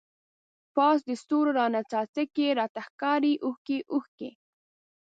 [0.75, 4.29] پاس د ستورو راڼه څاڅکی، راته ښکاری اوښکی اوښکی